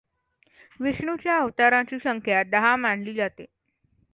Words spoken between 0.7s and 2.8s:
विष्णूच्या अवतारांची संख्या दहा